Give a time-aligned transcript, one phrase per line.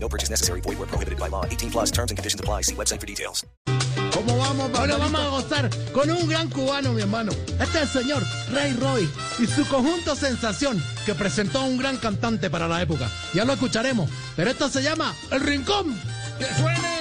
[0.00, 0.60] No purchase necessary.
[0.62, 1.44] Void where prohibited by law.
[1.44, 2.62] 18 plus terms and conditions apply.
[2.62, 3.44] See website for details.
[4.12, 4.98] ¿Cómo vamos, Barbarito?
[4.98, 7.32] vamos a gozar con un gran cubano, mi hermano.
[7.60, 8.22] Este es el señor
[8.52, 9.08] Ray Roy
[9.38, 13.08] y su conjunto Sensación, que presentó a un gran cantante para la época.
[13.34, 16.00] Ya lo escucharemos, pero esto se llama El Rincón.
[16.38, 16.97] ¡Que suene!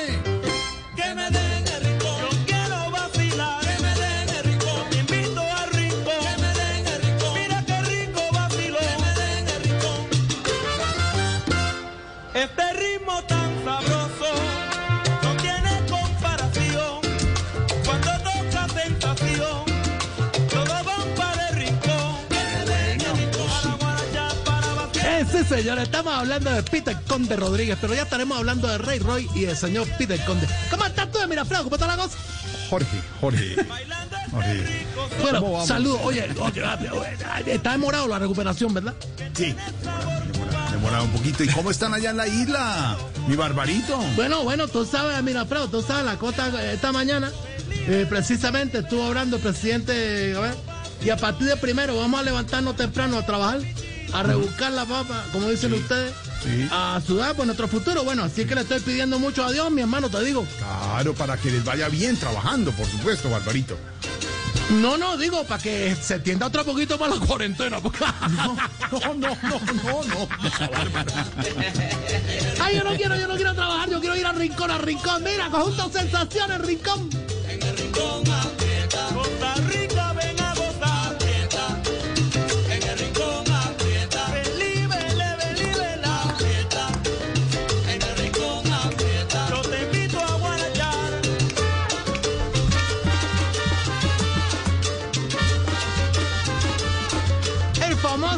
[25.32, 29.30] Sí, señor, estamos hablando de Peter Conde Rodríguez, pero ya estaremos hablando de Ray Roy
[29.36, 30.48] y del señor Peter Conde.
[30.70, 31.64] ¿Cómo estás tú de Miraflores?
[31.64, 32.18] ¿Cómo está la cosa?
[32.70, 33.56] Jorge, Jorge.
[34.32, 34.86] Jorge.
[35.22, 36.02] Bueno, saludos.
[36.04, 38.94] Oye, oye, está demorado la recuperación, ¿verdad?
[39.34, 41.44] Sí, demora, demora, demora un poquito.
[41.44, 42.98] ¿Y cómo están allá en la isla?
[43.28, 43.98] Mi Barbarito.
[44.16, 47.32] Bueno, bueno, tú sabes, mira, Alfredo, tú sabes, la cosa eh, esta mañana,
[47.70, 50.56] eh, precisamente estuvo hablando el presidente, a ver,
[51.04, 53.60] y a partir de primero vamos a levantarnos temprano a trabajar,
[54.14, 56.14] a rebuscar la papa, como dicen ustedes,
[56.44, 56.68] sí.
[56.72, 58.04] a sudar por nuestro futuro.
[58.04, 60.46] Bueno, así que le estoy pidiendo mucho a Dios, mi hermano, te digo.
[60.58, 63.78] Claro, para que les vaya bien trabajando, por supuesto, Barbarito.
[64.70, 67.80] No, no, digo, para que se tienda otro poquito para la cuarentena.
[67.80, 68.58] porque- No,
[68.92, 70.28] no, no, no, no.
[72.60, 75.24] Ay, yo no quiero, yo no quiero trabajar, yo quiero ir al rincón, al rincón.
[75.24, 77.10] Mira, conjunto sensaciones, rincón.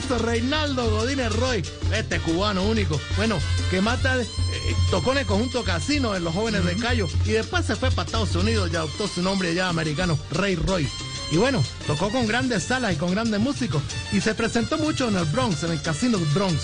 [0.02, 3.38] Famoso Reinaldo Godínez Roy, este cubano único, bueno,
[3.70, 7.66] que tarde eh, tocó en el conjunto Casino en Los Jóvenes de Cayo y después
[7.66, 10.88] se fue para Estados Unidos y adoptó su nombre ya americano, Ray Roy.
[11.32, 15.16] Y bueno, tocó con grandes salas y con grandes músicos y se presentó mucho en
[15.18, 16.64] el Bronx, en el Casino Bronx.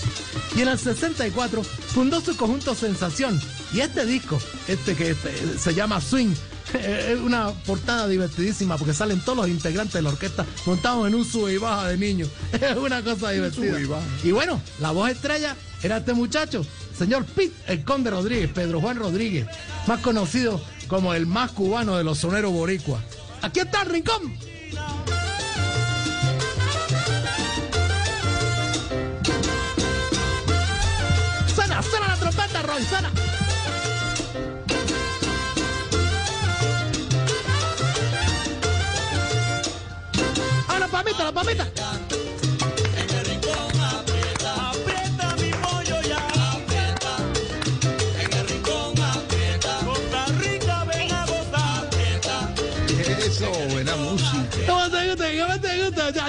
[0.55, 3.39] Y en el 64 fundó su conjunto Sensación.
[3.73, 6.33] Y este disco, este que este, se llama Swing,
[6.73, 11.25] es una portada divertidísima porque salen todos los integrantes de la orquesta montados en un
[11.25, 12.29] sube y baja de niños.
[12.53, 13.79] Es una cosa divertida.
[13.79, 14.27] y.
[14.27, 16.65] Y bueno, la voz estrella era este muchacho,
[16.97, 19.45] señor Pete, el Conde Rodríguez, Pedro Juan Rodríguez,
[19.85, 22.99] más conocido como el más cubano de los soneros boricua.
[23.41, 24.54] Aquí está el rincón.
[31.55, 33.11] Suena, suena la trompeta, Roy, suena.
[40.67, 41.84] ¡Ah, la palmita, la palmita!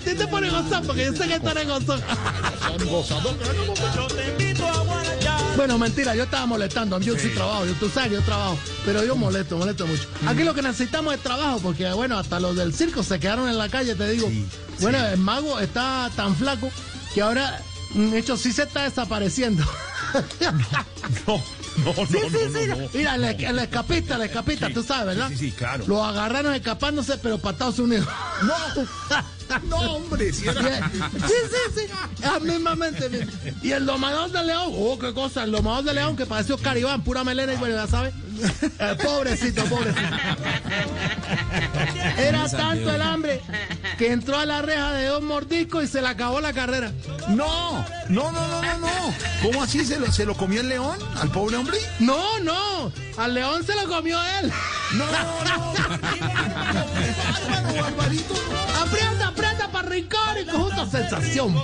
[0.06, 2.00] Ti te pone gozar porque yo sé que tú eres gozón.
[2.60, 3.48] Son gozadores.
[3.94, 5.56] Yo te invito a guarachar.
[5.56, 7.00] Bueno, mentira, yo estaba molestando.
[7.00, 8.56] Yo sí, trabajo, yo, tú sabes, yo trabajo.
[8.84, 10.06] Pero yo molesto, molesto mucho.
[10.26, 13.58] Aquí lo que necesitamos es trabajo, porque bueno, hasta los del circo se quedaron en
[13.58, 14.28] la calle, te digo.
[14.28, 14.46] Sí,
[14.80, 16.70] bueno, el mago está tan flaco
[17.12, 17.60] que ahora,
[17.94, 19.64] mm, de hecho, sí se está desapareciendo.
[21.26, 21.42] No, no,
[21.84, 22.66] no, Sí, sí, sí.
[22.68, 22.76] no.
[22.94, 25.28] Mira, el escapista, el escapista, Sí, tú sabes, ¿verdad?
[25.28, 25.84] sí, sí, claro.
[25.86, 28.06] Lo agarraron escapándose, pero para Estados Unidos.
[28.42, 28.54] No,
[29.68, 31.82] no, hombre, si era- Sí, sí, sí.
[32.24, 33.08] Ah, mismamente.
[33.08, 33.30] mismo.
[33.62, 37.02] Y el domador de león, oh, qué cosa, el domador de león que pareció Caribán,
[37.04, 38.12] pura melena y bueno, ya sabes.
[38.78, 40.00] Eh, pobrecito, pobrecito.
[42.18, 43.40] Era tanto el hambre
[43.96, 46.92] que entró a la reja de dos mordiscos y se le acabó la carrera.
[47.28, 49.14] No, no, no, no, no, no.
[49.42, 51.78] ¿Cómo así se lo, se lo comió el león al pobre hombre?
[51.98, 54.52] No, no, al león se lo comió él.
[54.92, 55.72] No, no.
[57.16, 58.34] Bárbaro, barbarito.
[58.80, 61.54] Aprieta, aprieta para rincón y conjunto sensación.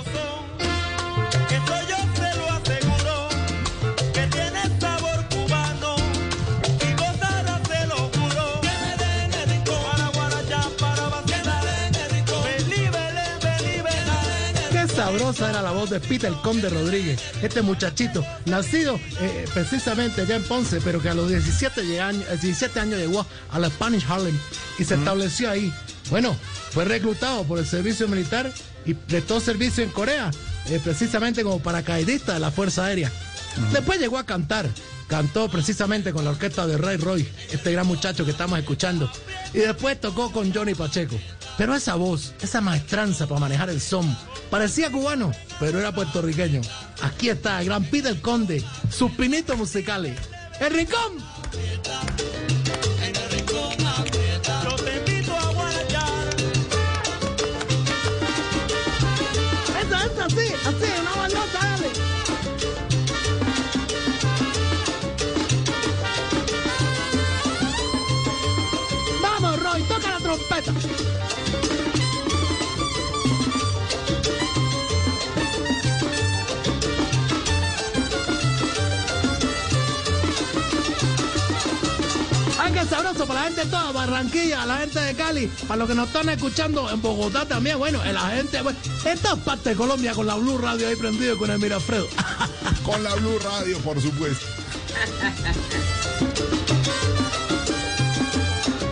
[15.05, 20.43] Sabrosa era la voz de Peter Conde Rodríguez, este muchachito, nacido eh, precisamente allá en
[20.43, 24.37] Ponce, pero que a los 17, llega- años- 17 años llegó a la Spanish Harlem
[24.79, 25.73] y se estableció ahí.
[26.09, 26.35] Bueno,
[26.71, 28.51] fue reclutado por el servicio militar
[28.85, 30.31] y prestó servicio en Corea,
[30.67, 33.11] eh, precisamente como paracaidista de la Fuerza Aérea.
[33.71, 34.69] Después llegó a cantar.
[35.07, 39.11] Cantó precisamente con la orquesta de Ray Roy, este gran muchacho que estamos escuchando.
[39.53, 41.19] Y después tocó con Johnny Pacheco.
[41.57, 44.15] Pero esa voz, esa maestranza para manejar el son,
[44.49, 46.61] parecía cubano, pero era puertorriqueño.
[47.01, 50.17] Aquí está el gran Peter Conde, sus pinitos musicales.
[50.59, 51.17] ¡El Rincón!
[83.03, 86.29] Para la gente de toda Barranquilla, la gente de Cali, para los que nos están
[86.29, 90.35] escuchando en Bogotá también, bueno, la gente, bueno, en todas partes de Colombia con la
[90.35, 92.07] Blue Radio ahí prendido con el Mirafredo.
[92.83, 94.45] Con la Blue Radio, por supuesto.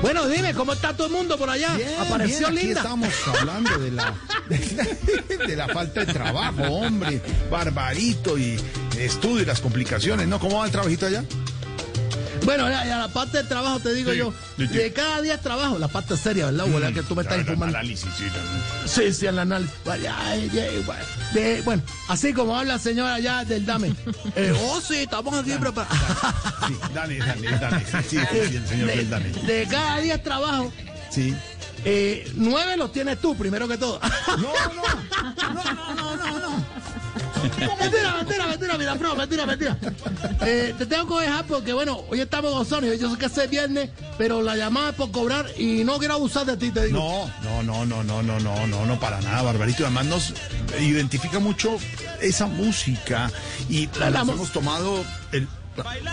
[0.01, 1.77] Bueno, dime, ¿cómo está todo el mundo por allá?
[1.99, 2.81] Apareció bien, aquí linda.
[2.81, 4.13] estamos hablando de la,
[4.47, 7.21] de, de la falta de trabajo, hombre.
[7.49, 8.57] Barbarito y
[8.97, 10.39] estudio y las complicaciones, ¿no?
[10.39, 11.23] ¿Cómo va el trabajito allá?
[12.43, 14.73] Bueno, ya, ya la parte del trabajo te digo Sí, yo, sí, sí.
[14.73, 16.65] de cada día trabajo, la parte seria, ¿verdad?
[16.67, 17.77] Abuela, que tú me estás informando.
[17.77, 18.25] análisis, sí,
[18.87, 19.75] Sí, sí, el análisis.
[19.85, 21.03] Vaya, ay, ay, bueno,
[21.33, 23.93] de- bueno, así como habla la señora allá del Dame.
[24.35, 25.97] Eh, oh, sí, estamos aquí preparados.
[26.67, 27.83] Sí, Dani, Dani, Dani.
[28.07, 28.17] Sí, sí,
[28.49, 29.29] sí, el señor de, Dani.
[29.45, 30.71] de cada día trabajo,
[31.09, 31.35] Sí.
[31.85, 33.99] eh, nueve los tienes tú, primero que todo.
[34.27, 34.43] No, no,
[35.53, 36.65] no, no, no, no, no.
[37.41, 39.77] Mentira, mentira, mentira, mira, bro, mentira, mentira.
[40.45, 42.99] Eh, te tengo que dejar porque, bueno, hoy estamos gozones.
[42.99, 46.45] Yo sé que es viernes, pero la llamada es por cobrar y no quiero abusar
[46.45, 46.99] de ti, te digo.
[47.43, 49.83] No, no, no, no, no, no, no, no, no, para nada, Barbarito.
[49.85, 50.33] Además nos
[50.79, 51.77] identifica mucho
[52.21, 53.31] esa música
[53.69, 55.47] y la, hemos tomado el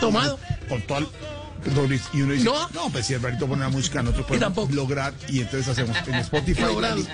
[0.00, 0.38] Tomado.
[0.68, 1.08] con todo el-
[2.14, 2.68] y uno dice, No.
[2.70, 6.62] no, pues si Alvarito pone la música, nosotros podemos lograr, y entonces hacemos en Spotify,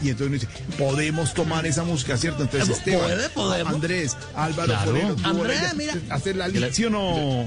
[0.02, 0.48] y entonces uno dice,
[0.78, 2.42] podemos tomar esa música, ¿cierto?
[2.42, 3.74] Entonces, Esteban, puede, podemos.
[3.74, 4.90] Andrés, Álvaro, Claro.
[4.90, 5.94] Forero, tú, Andrés, mira.
[6.10, 7.44] hacer la lista, ¿sí o no,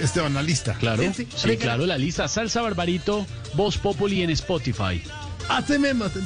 [0.00, 0.74] Esteban, la lista?
[0.74, 1.46] Claro, Sí, sí, sí.
[1.48, 1.62] Rica.
[1.64, 5.02] claro, la lista Salsa Barbarito, Voz Populi en Spotify.
[5.48, 6.04] Así mismo.
[6.04, 6.20] así-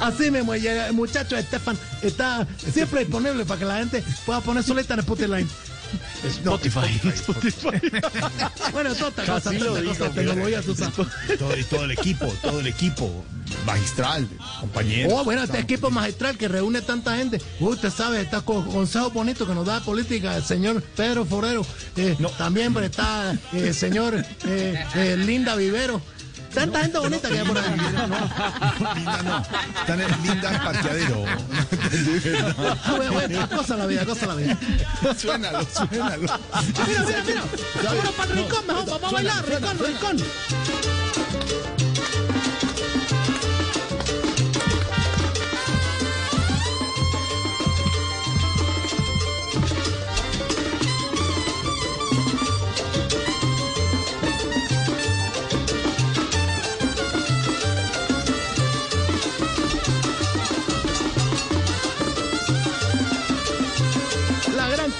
[0.00, 4.64] Así mismo, y el muchacho Estefan está siempre disponible para que la gente pueda poner
[4.64, 5.46] su lista en Spotify.
[6.24, 7.00] Spotify.
[7.14, 7.90] Spotify.
[8.72, 9.74] Bueno, cosa, Casi lo
[10.62, 11.38] tú sabes.
[11.68, 13.24] Todo, el equipo, todo el equipo
[13.66, 14.28] magistral,
[14.60, 15.12] compañeros.
[15.14, 17.40] Oh, bueno, este equipo magistral que reúne tanta gente.
[17.60, 21.64] Usted sabe, está con consejos bonitos que nos da política el señor Pedro Forero.
[21.96, 22.28] Eh, No.
[22.30, 26.00] También está eh, el señor eh, Linda Vivero.
[26.54, 27.70] Tanta gente bonita que hay por ahí.
[28.94, 29.42] Linda no,
[29.80, 31.24] están en linda parqueadero.
[32.84, 34.58] Ah, bueno, bueno, cosa la vida, cosa la vida.
[35.16, 36.22] suénalo, suénalo.
[36.86, 37.42] Mira, mira, mira.
[37.82, 38.86] Vámonos para el rincón, mejor.
[38.86, 39.44] Vamos a bailar.
[39.46, 40.16] Rincón, rincón.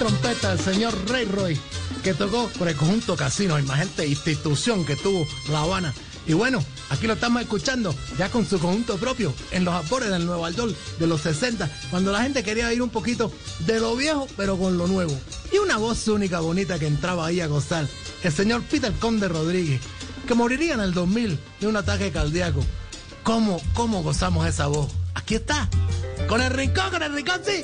[0.03, 1.57] La gran trompeta del señor Ray Roy,
[2.03, 5.93] que tocó por el conjunto Casino, imagínate institución que tuvo La Habana.
[6.27, 10.25] Y bueno, aquí lo estamos escuchando ya con su conjunto propio en los albores del
[10.25, 14.27] Nuevo Aldol de los 60, cuando la gente quería ir un poquito de lo viejo,
[14.35, 15.17] pero con lo nuevo.
[15.53, 17.87] Y una voz única, bonita que entraba ahí a gozar,
[18.23, 19.79] el señor Peter Conde Rodríguez,
[20.27, 22.61] que moriría en el 2000 de un ataque cardíaco.
[23.23, 24.91] ¿Cómo, cómo gozamos esa voz?
[25.13, 25.69] Aquí está,
[26.27, 27.63] con el rincón, con el rincón, sí.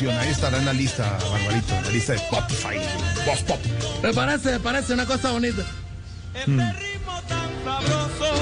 [0.00, 0.18] Canción.
[0.18, 2.76] Ahí estará en la lista, Barbarito, en la lista de Spotify.
[3.26, 3.60] Voz Pop.
[4.02, 5.62] Me parece, me parece una cosa bonita.
[6.34, 8.34] Este ritmo tan sabroso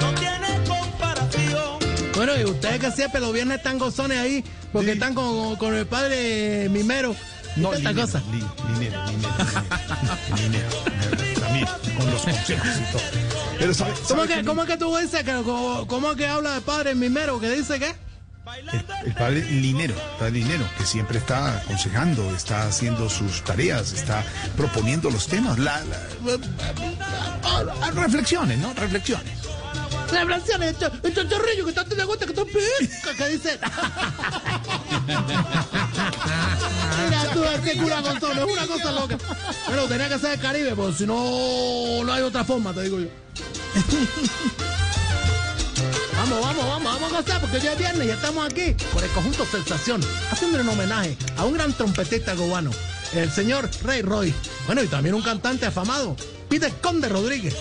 [0.00, 1.78] no tiene comparación.
[2.14, 4.92] Bueno, y ustedes que siempre los viernes están gozones ahí, porque Sí.
[4.94, 7.14] están con, con el padre Mimero,
[7.56, 8.22] No, esta linero, cosa.
[8.30, 8.44] li-
[8.74, 9.34] linero, linero,
[10.36, 10.68] linero,
[11.16, 11.40] linero.
[11.40, 11.66] También,
[11.96, 13.02] con los consejos y todo.
[13.58, 16.16] Pero sabe, ¿Cómo sabe que, que ¿Cómo es que tú dices que cómo, cómo es
[16.16, 17.40] que habla de padre mimero?
[17.40, 17.94] que dice que?
[18.56, 23.92] El, el padre linero, el padre linero, que siempre está aconsejando, está haciendo sus tareas,
[23.92, 24.24] está
[24.56, 25.82] proponiendo los temas, la,
[27.94, 28.72] reflexiones, ¿no?
[28.74, 29.32] Reflexiones.
[30.10, 33.58] Reflexiones, esto, esto es chorrillo que tanto le gusta que pica, que dice.
[37.04, 37.44] Mira tú,
[37.80, 39.18] cura con todo, es una cosa loca.
[39.66, 43.00] Pero tenía que ser el Caribe, porque si no, no hay otra forma, te digo
[43.00, 43.08] yo.
[46.18, 49.10] Vamos, vamos, vamos, vamos a gozar porque ya es viernes y estamos aquí por el
[49.10, 50.00] conjunto Sensación,
[50.32, 52.72] haciendo un homenaje a un gran trompetista cubano,
[53.14, 54.34] el señor Ray Roy.
[54.66, 56.16] Bueno, y también un cantante afamado,
[56.48, 57.54] Peter Conde Rodríguez.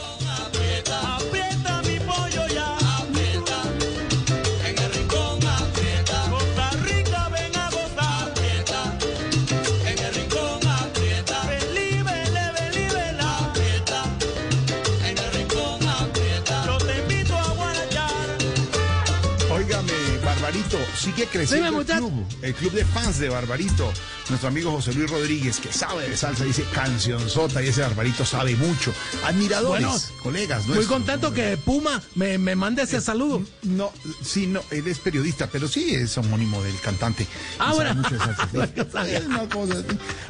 [20.68, 23.92] Barbarito, sigue creciendo el club, el club de fans de Barbarito.
[24.30, 28.56] Nuestro amigo José Luis Rodríguez, que sabe de salsa, dice cancionzota y ese Barbarito sabe
[28.56, 28.94] mucho.
[29.26, 30.66] Admiradores, Bueno, colegas.
[30.66, 30.88] Muy nuestros.
[30.98, 33.42] contento que Puma me, me mande ese saludo.
[33.64, 33.92] No,
[34.24, 37.26] sí, no, él es periodista, pero sí es homónimo del cantante.
[37.60, 38.02] Ah, bueno.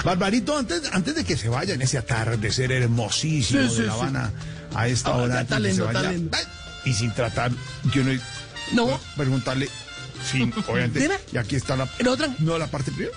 [0.03, 3.93] Barbarito, antes, antes de que se vaya en ese atardecer hermosísimo Sí, sí, de La
[3.93, 3.99] sí.
[3.99, 4.31] Habana
[4.75, 6.13] a esta Ah, hora, antes que se vaya,
[6.85, 7.51] y sin tratar,
[7.93, 8.11] yo no
[8.73, 8.99] No.
[9.15, 9.69] preguntarle,
[10.29, 11.15] sin, obviamente, Dime.
[11.31, 12.29] y aquí está la, ¿En otra?
[12.39, 13.15] no la parte primera.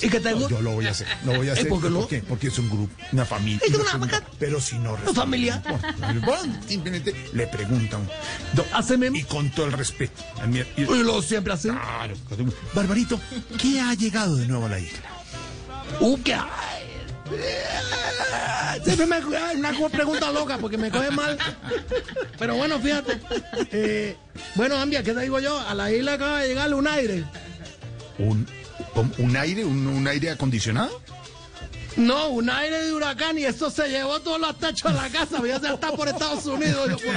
[0.00, 0.48] ¿Y qué te no?
[0.48, 1.68] Yo lo voy a hacer, lo voy a ¿Eh, hacer.
[1.68, 2.08] por qué no?
[2.08, 2.22] qué?
[2.22, 3.60] Porque es un grupo, una familia.
[3.66, 5.62] Es una vaca- Pero si no responde, familia.
[5.98, 6.60] no importa.
[6.66, 8.08] Simplemente le preguntan.
[8.98, 9.16] Mismo.
[9.16, 10.22] y con todo el respeto.
[10.76, 11.68] y- lo siempre así.
[11.68, 12.14] Claro.
[12.74, 13.20] Barbarito,
[13.60, 14.98] ¿qué ha llegado de nuevo a la isla?
[16.00, 16.75] Uh, ¿qué hay?
[18.84, 21.38] Siempre me una pregunta loca porque me coge mal.
[22.38, 23.20] Pero bueno, fíjate.
[23.72, 24.16] Eh,
[24.54, 25.58] bueno, Ambia, ¿qué te digo yo?
[25.58, 27.24] A la isla acaba de llegar un aire.
[28.18, 28.46] ¿Un,
[28.94, 31.02] un, un aire, un, un aire acondicionado?
[31.96, 35.38] No, un aire de huracán y eso se llevó todos los techos de la casa.
[35.38, 36.90] Voy a estar por Estados Unidos.
[36.90, 37.14] Yo por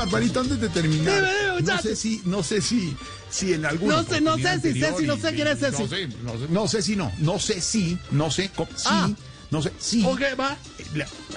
[0.00, 0.40] Barbarito?
[0.40, 1.28] Antes de terminar, Dime,
[1.60, 2.96] dime, no sé si, no sé si,
[3.30, 5.70] si en algún No sé, no sé si sé si no sé quién es ese.
[5.82, 9.10] No sé, no sé, no sé si no, no sé si, no sé, sí, Ah.
[9.50, 10.02] no sé, sí.
[10.06, 10.56] Ok, va.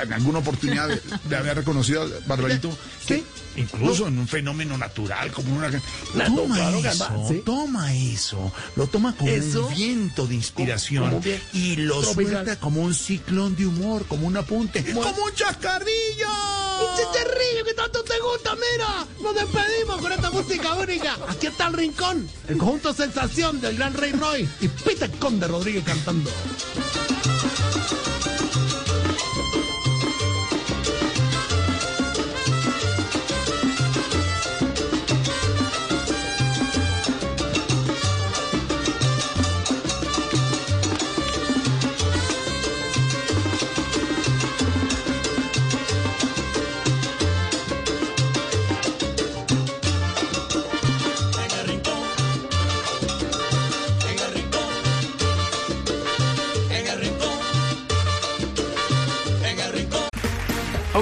[0.01, 3.23] En alguna oportunidad de, de haber reconocido a Barbarito que
[3.55, 7.41] incluso en un fenómeno natural como una Na- toma claro eso, sí.
[7.45, 9.67] toma eso, lo toma como Eso.
[9.67, 11.21] un viento de inspiración
[11.53, 12.33] y lo tropical.
[12.33, 15.01] suelta como un ciclón de humor, como un apunte, Bueno.
[15.13, 16.27] como un chascarrillo.
[16.73, 18.55] ¡Un chicharrillo que tanto te gusta!
[18.55, 19.05] ¡Mira!
[19.21, 21.17] ¡Nos despedimos con esta música única!
[21.29, 25.83] Aquí está el rincón, el conjunto sensación del gran Rey Roy y Peter Conde Rodríguez
[25.85, 26.31] cantando.